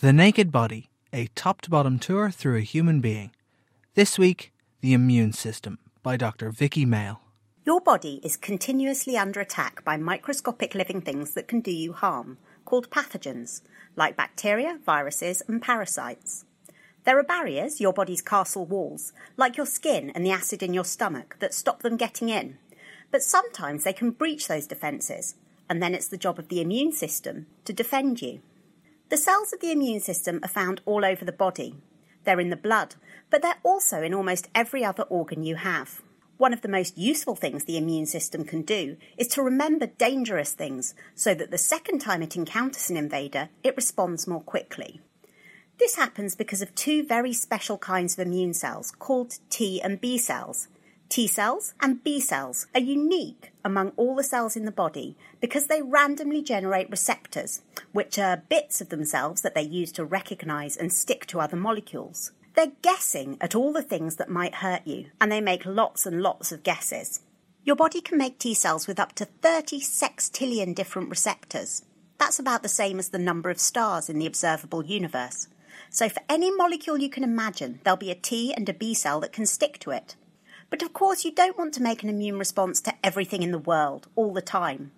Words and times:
The 0.00 0.12
Naked 0.12 0.52
Body, 0.52 0.90
a 1.12 1.26
top 1.34 1.60
to 1.62 1.70
bottom 1.70 1.98
tour 1.98 2.30
through 2.30 2.54
a 2.54 2.60
human 2.60 3.00
being. 3.00 3.32
This 3.94 4.16
week, 4.16 4.52
The 4.80 4.92
Immune 4.92 5.32
System 5.32 5.80
by 6.04 6.16
Dr. 6.16 6.52
Viki 6.52 6.86
Male. 6.86 7.20
Your 7.66 7.80
body 7.80 8.20
is 8.22 8.36
continuously 8.36 9.16
under 9.16 9.40
attack 9.40 9.84
by 9.84 9.96
microscopic 9.96 10.76
living 10.76 11.00
things 11.00 11.32
that 11.32 11.48
can 11.48 11.60
do 11.60 11.72
you 11.72 11.94
harm, 11.94 12.38
called 12.64 12.90
pathogens, 12.90 13.62
like 13.96 14.16
bacteria, 14.16 14.78
viruses, 14.86 15.42
and 15.48 15.60
parasites. 15.60 16.44
There 17.02 17.18
are 17.18 17.24
barriers, 17.24 17.80
your 17.80 17.92
body's 17.92 18.22
castle 18.22 18.66
walls, 18.66 19.12
like 19.36 19.56
your 19.56 19.66
skin 19.66 20.10
and 20.14 20.24
the 20.24 20.30
acid 20.30 20.62
in 20.62 20.72
your 20.72 20.84
stomach, 20.84 21.34
that 21.40 21.54
stop 21.54 21.82
them 21.82 21.96
getting 21.96 22.28
in. 22.28 22.58
But 23.10 23.24
sometimes 23.24 23.82
they 23.82 23.92
can 23.92 24.12
breach 24.12 24.46
those 24.46 24.68
defences, 24.68 25.34
and 25.68 25.82
then 25.82 25.92
it's 25.92 26.06
the 26.06 26.16
job 26.16 26.38
of 26.38 26.50
the 26.50 26.60
immune 26.60 26.92
system 26.92 27.46
to 27.64 27.72
defend 27.72 28.22
you. 28.22 28.42
The 29.10 29.16
cells 29.16 29.54
of 29.54 29.60
the 29.60 29.72
immune 29.72 30.00
system 30.00 30.38
are 30.42 30.48
found 30.48 30.82
all 30.84 31.02
over 31.02 31.24
the 31.24 31.32
body. 31.32 31.76
They're 32.24 32.40
in 32.40 32.50
the 32.50 32.56
blood, 32.56 32.96
but 33.30 33.40
they're 33.40 33.60
also 33.62 34.02
in 34.02 34.12
almost 34.12 34.50
every 34.54 34.84
other 34.84 35.04
organ 35.04 35.42
you 35.42 35.56
have. 35.56 36.02
One 36.36 36.52
of 36.52 36.60
the 36.60 36.68
most 36.68 36.98
useful 36.98 37.34
things 37.34 37.64
the 37.64 37.78
immune 37.78 38.04
system 38.04 38.44
can 38.44 38.62
do 38.62 38.98
is 39.16 39.26
to 39.28 39.42
remember 39.42 39.86
dangerous 39.86 40.52
things 40.52 40.94
so 41.14 41.34
that 41.34 41.50
the 41.50 41.58
second 41.58 42.00
time 42.00 42.22
it 42.22 42.36
encounters 42.36 42.90
an 42.90 42.98
invader, 42.98 43.48
it 43.64 43.76
responds 43.76 44.26
more 44.26 44.42
quickly. 44.42 45.00
This 45.78 45.96
happens 45.96 46.36
because 46.36 46.60
of 46.60 46.74
two 46.74 47.02
very 47.02 47.32
special 47.32 47.78
kinds 47.78 48.12
of 48.12 48.26
immune 48.26 48.52
cells 48.52 48.90
called 48.90 49.38
T 49.48 49.80
and 49.80 50.00
B 50.00 50.18
cells. 50.18 50.68
T 51.08 51.26
cells 51.26 51.72
and 51.80 52.04
B 52.04 52.20
cells 52.20 52.66
are 52.74 52.80
unique 52.80 53.52
among 53.64 53.92
all 53.96 54.14
the 54.14 54.22
cells 54.22 54.56
in 54.56 54.66
the 54.66 54.70
body 54.70 55.16
because 55.40 55.66
they 55.66 55.80
randomly 55.80 56.42
generate 56.42 56.90
receptors, 56.90 57.62
which 57.92 58.18
are 58.18 58.44
bits 58.48 58.82
of 58.82 58.90
themselves 58.90 59.40
that 59.40 59.54
they 59.54 59.62
use 59.62 59.90
to 59.92 60.04
recognize 60.04 60.76
and 60.76 60.92
stick 60.92 61.24
to 61.26 61.40
other 61.40 61.56
molecules. 61.56 62.32
They're 62.54 62.72
guessing 62.82 63.38
at 63.40 63.54
all 63.54 63.72
the 63.72 63.82
things 63.82 64.16
that 64.16 64.28
might 64.28 64.56
hurt 64.56 64.86
you, 64.86 65.06
and 65.18 65.32
they 65.32 65.40
make 65.40 65.64
lots 65.64 66.04
and 66.04 66.20
lots 66.20 66.52
of 66.52 66.62
guesses. 66.62 67.20
Your 67.64 67.76
body 67.76 68.02
can 68.02 68.18
make 68.18 68.38
T 68.38 68.52
cells 68.52 68.86
with 68.86 69.00
up 69.00 69.14
to 69.14 69.24
30 69.24 69.80
sextillion 69.80 70.74
different 70.74 71.08
receptors. 71.08 71.84
That's 72.18 72.38
about 72.38 72.62
the 72.62 72.68
same 72.68 72.98
as 72.98 73.08
the 73.08 73.18
number 73.18 73.48
of 73.48 73.60
stars 73.60 74.10
in 74.10 74.18
the 74.18 74.26
observable 74.26 74.84
universe. 74.84 75.48
So, 75.88 76.10
for 76.10 76.20
any 76.28 76.50
molecule 76.50 76.98
you 76.98 77.08
can 77.08 77.24
imagine, 77.24 77.80
there'll 77.82 77.96
be 77.96 78.10
a 78.10 78.14
T 78.14 78.52
and 78.52 78.68
a 78.68 78.74
B 78.74 78.92
cell 78.92 79.20
that 79.20 79.32
can 79.32 79.46
stick 79.46 79.78
to 79.80 79.90
it. 79.90 80.14
But 80.70 80.82
of 80.82 80.92
course, 80.92 81.24
you 81.24 81.32
don't 81.32 81.56
want 81.56 81.72
to 81.74 81.82
make 81.82 82.02
an 82.02 82.08
immune 82.08 82.38
response 82.38 82.80
to 82.82 82.94
everything 83.02 83.42
in 83.42 83.52
the 83.52 83.58
world 83.58 84.08
all 84.16 84.32
the 84.32 84.42
time. 84.42 84.92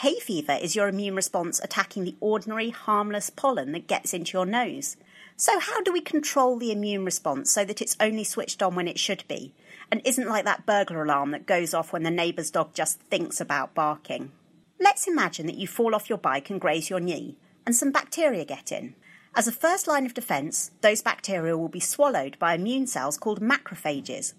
Hay 0.00 0.18
fever 0.18 0.58
is 0.60 0.74
your 0.74 0.88
immune 0.88 1.14
response 1.14 1.60
attacking 1.62 2.04
the 2.04 2.16
ordinary, 2.20 2.70
harmless 2.70 3.30
pollen 3.30 3.72
that 3.72 3.86
gets 3.86 4.12
into 4.12 4.36
your 4.36 4.44
nose. 4.44 4.96
So, 5.36 5.58
how 5.58 5.80
do 5.80 5.92
we 5.92 6.00
control 6.00 6.58
the 6.58 6.72
immune 6.72 7.04
response 7.04 7.50
so 7.50 7.64
that 7.64 7.80
it's 7.80 7.96
only 8.00 8.24
switched 8.24 8.62
on 8.62 8.74
when 8.74 8.88
it 8.88 8.98
should 8.98 9.24
be, 9.28 9.54
and 9.90 10.02
isn't 10.04 10.28
like 10.28 10.44
that 10.44 10.66
burglar 10.66 11.04
alarm 11.04 11.30
that 11.30 11.46
goes 11.46 11.72
off 11.72 11.92
when 11.92 12.02
the 12.02 12.10
neighbour's 12.10 12.50
dog 12.50 12.74
just 12.74 13.00
thinks 13.00 13.40
about 13.40 13.74
barking? 13.74 14.32
Let's 14.80 15.06
imagine 15.06 15.46
that 15.46 15.56
you 15.56 15.66
fall 15.66 15.94
off 15.94 16.08
your 16.08 16.18
bike 16.18 16.50
and 16.50 16.60
graze 16.60 16.90
your 16.90 17.00
knee, 17.00 17.36
and 17.64 17.74
some 17.74 17.92
bacteria 17.92 18.44
get 18.44 18.72
in. 18.72 18.94
As 19.34 19.46
a 19.46 19.52
first 19.52 19.86
line 19.86 20.06
of 20.06 20.14
defence, 20.14 20.72
those 20.80 21.02
bacteria 21.02 21.56
will 21.56 21.68
be 21.68 21.80
swallowed 21.80 22.38
by 22.38 22.54
immune 22.54 22.86
cells 22.86 23.18
called 23.18 23.40
macrophages, 23.40 24.32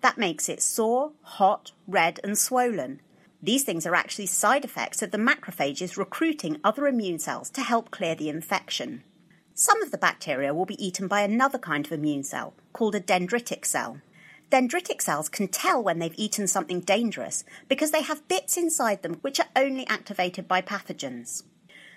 that 0.00 0.18
makes 0.18 0.48
it 0.48 0.62
sore, 0.62 1.12
hot, 1.22 1.72
red, 1.86 2.20
and 2.24 2.36
swollen. 2.36 3.00
These 3.42 3.64
things 3.64 3.86
are 3.86 3.94
actually 3.94 4.26
side 4.26 4.64
effects 4.64 5.02
of 5.02 5.10
the 5.10 5.18
macrophages 5.18 5.96
recruiting 5.96 6.58
other 6.62 6.86
immune 6.86 7.18
cells 7.18 7.50
to 7.50 7.62
help 7.62 7.90
clear 7.90 8.14
the 8.14 8.28
infection. 8.28 9.02
Some 9.54 9.82
of 9.82 9.90
the 9.90 9.98
bacteria 9.98 10.54
will 10.54 10.66
be 10.66 10.82
eaten 10.84 11.08
by 11.08 11.22
another 11.22 11.58
kind 11.58 11.86
of 11.86 11.92
immune 11.92 12.22
cell, 12.22 12.54
called 12.72 12.94
a 12.94 13.00
dendritic 13.00 13.64
cell. 13.64 14.00
Dendritic 14.50 15.00
cells 15.00 15.28
can 15.28 15.48
tell 15.48 15.82
when 15.82 15.98
they've 15.98 16.14
eaten 16.16 16.46
something 16.46 16.80
dangerous 16.80 17.44
because 17.68 17.90
they 17.90 18.02
have 18.02 18.26
bits 18.26 18.56
inside 18.56 19.02
them 19.02 19.14
which 19.20 19.38
are 19.38 19.48
only 19.54 19.86
activated 19.86 20.48
by 20.48 20.60
pathogens. 20.60 21.44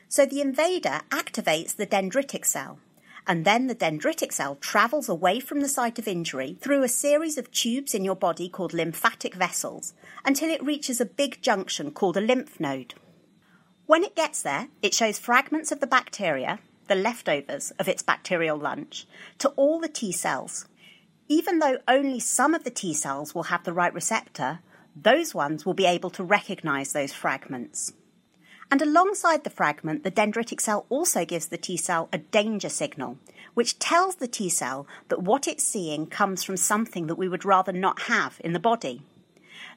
So 0.08 0.26
the 0.26 0.42
invader 0.42 1.02
activates 1.10 1.76
the 1.76 1.88
dendritic 1.88 2.46
cell, 2.46 2.80
and 3.26 3.46
then 3.46 3.68
the 3.68 3.76
dendritic 3.76 4.32
cell 4.32 4.56
travels 4.56 5.08
away 5.08 5.40
from 5.40 5.62
the 5.62 5.70
site 5.70 6.00
of 6.00 6.08
injury 6.08 6.58
through 6.60 6.84
a 6.84 6.90
series 6.90 7.38
of 7.38 7.52
tubes 7.52 7.94
in 7.94 8.04
your 8.04 8.16
body 8.16 8.50
called 8.50 8.74
lymphatic 8.74 9.36
vessels 9.36 9.94
until 10.26 10.50
it 10.50 10.64
reaches 10.64 11.00
a 11.00 11.06
big 11.06 11.42
junction 11.42 11.92
called 11.92 12.18
a 12.18 12.22
lymph 12.22 12.60
node. 12.60 12.94
When 13.86 14.04
it 14.04 14.16
gets 14.16 14.42
there, 14.42 14.70
it 14.82 14.94
shows 14.94 15.20
fragments 15.20 15.72
of 15.72 15.80
the 15.80 15.88
bacteria, 15.88 16.60
the 16.88 16.96
leftovers 16.96 17.72
of 17.80 17.88
its 17.88 18.04
bacterial 18.04 18.58
lunch, 18.58 19.06
to 19.40 19.50
all 19.50 19.80
the 19.80 19.90
T 19.90 20.12
cells. 20.12 20.66
Even 21.28 21.60
though 21.60 21.78
only 21.88 22.20
some 22.20 22.54
of 22.54 22.64
the 22.64 22.70
T 22.70 22.94
cells 22.94 23.34
will 23.34 23.44
have 23.44 23.64
the 23.64 23.74
right 23.74 23.94
receptor, 23.94 24.60
those 24.96 25.34
ones 25.34 25.66
will 25.66 25.74
be 25.74 25.86
able 25.86 26.10
to 26.12 26.24
recognize 26.24 26.94
those 26.94 27.14
fragments. 27.14 27.94
And 28.74 28.82
alongside 28.82 29.44
the 29.44 29.52
fragment, 29.52 30.04
the 30.04 30.10
dendritic 30.10 30.60
cell 30.60 30.88
also 30.90 31.26
gives 31.26 31.46
the 31.46 31.60
T 31.60 31.78
cell 31.78 32.10
a 32.12 32.18
danger 32.18 32.70
signal, 32.70 33.20
which 33.54 33.78
tells 33.78 34.16
the 34.16 34.28
T 34.28 34.50
cell 34.50 34.88
that 35.10 35.22
what 35.22 35.48
it's 35.48 35.64
seeing 35.64 36.08
comes 36.08 36.44
from 36.44 36.58
something 36.58 37.06
that 37.06 37.20
we 37.20 37.30
would 37.30 37.46
rather 37.46 37.72
not 37.72 38.10
have 38.10 38.42
in 38.44 38.54
the 38.54 38.60
body. 38.60 39.04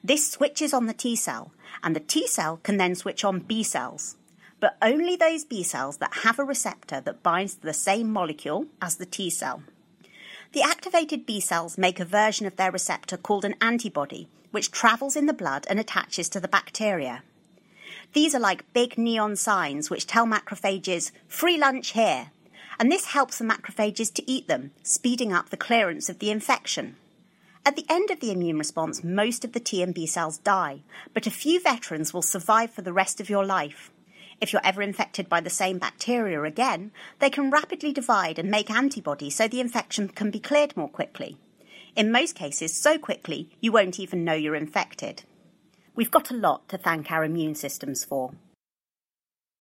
This 0.03 0.31
switches 0.31 0.73
on 0.73 0.87
the 0.87 0.95
T 0.95 1.15
cell, 1.15 1.51
and 1.83 1.95
the 1.95 1.99
T 1.99 2.25
cell 2.25 2.57
can 2.63 2.77
then 2.77 2.95
switch 2.95 3.23
on 3.23 3.41
B 3.41 3.61
cells, 3.61 4.15
but 4.59 4.75
only 4.81 5.15
those 5.15 5.45
B 5.45 5.61
cells 5.61 5.97
that 5.97 6.23
have 6.23 6.39
a 6.39 6.43
receptor 6.43 6.99
that 6.99 7.21
binds 7.21 7.53
to 7.53 7.61
the 7.61 7.73
same 7.73 8.11
molecule 8.11 8.65
as 8.81 8.95
the 8.95 9.05
T 9.05 9.29
cell. 9.29 9.61
The 10.53 10.63
activated 10.63 11.27
B 11.27 11.39
cells 11.39 11.77
make 11.77 11.99
a 11.99 12.03
version 12.03 12.47
of 12.47 12.55
their 12.55 12.71
receptor 12.71 13.17
called 13.17 13.45
an 13.45 13.57
antibody, 13.61 14.27
which 14.49 14.71
travels 14.71 15.15
in 15.15 15.27
the 15.27 15.33
blood 15.33 15.67
and 15.69 15.79
attaches 15.79 16.29
to 16.29 16.39
the 16.39 16.47
bacteria. 16.47 17.21
These 18.13 18.33
are 18.33 18.39
like 18.39 18.71
big 18.73 18.97
neon 18.97 19.35
signs 19.35 19.89
which 19.89 20.07
tell 20.07 20.25
macrophages, 20.25 21.11
free 21.27 21.57
lunch 21.57 21.91
here. 21.91 22.31
And 22.79 22.91
this 22.91 23.07
helps 23.07 23.37
the 23.37 23.45
macrophages 23.45 24.13
to 24.13 24.31
eat 24.31 24.47
them, 24.47 24.71
speeding 24.83 25.33
up 25.33 25.49
the 25.49 25.57
clearance 25.57 26.09
of 26.09 26.19
the 26.19 26.31
infection. 26.31 26.95
At 27.65 27.75
the 27.75 27.85
end 27.89 28.11
of 28.11 28.21
the 28.21 28.31
immune 28.31 28.57
response, 28.57 29.03
most 29.03 29.43
of 29.43 29.51
the 29.51 29.59
T 29.59 29.83
and 29.83 29.93
B 29.93 30.05
cells 30.05 30.37
die, 30.37 30.83
but 31.13 31.27
a 31.27 31.31
few 31.31 31.59
veterans 31.59 32.13
will 32.13 32.21
survive 32.21 32.71
for 32.71 32.81
the 32.81 32.93
rest 32.93 33.19
of 33.19 33.29
your 33.29 33.45
life. 33.45 33.91
If 34.39 34.53
you're 34.53 34.65
ever 34.65 34.81
infected 34.81 35.27
by 35.27 35.41
the 35.41 35.49
same 35.49 35.77
bacteria 35.77 36.41
again, 36.43 36.91
they 37.19 37.29
can 37.29 37.49
rapidly 37.49 37.91
divide 37.91 38.39
and 38.39 38.49
make 38.49 38.69
antibodies 38.69 39.35
so 39.35 39.47
the 39.47 39.59
infection 39.59 40.07
can 40.09 40.31
be 40.31 40.39
cleared 40.39 40.77
more 40.77 40.87
quickly. 40.87 41.37
In 41.95 42.11
most 42.11 42.35
cases, 42.35 42.73
so 42.73 42.97
quickly 42.97 43.49
you 43.59 43.71
won't 43.71 43.99
even 43.99 44.23
know 44.23 44.33
you're 44.33 44.55
infected. 44.55 45.23
We've 45.97 46.11
got 46.11 46.29
a 46.29 46.35
lot 46.35 46.69
to 46.69 46.77
thank 46.77 47.11
our 47.11 47.23
immune 47.23 47.55
systems 47.55 48.05
for. 48.05 48.31